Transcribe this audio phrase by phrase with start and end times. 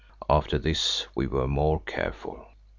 [0.27, 2.47] After this we were more careful.